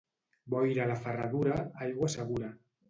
Boira 0.53 0.81
a 0.87 0.89
la 0.93 0.97
Ferradura, 1.03 1.61
aigua 1.91 2.13
segura. 2.19 2.55